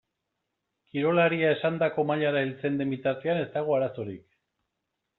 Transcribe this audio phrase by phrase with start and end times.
[0.93, 4.29] Kirolaria esandako mailara heltzen den bitartean ez dago arazorik.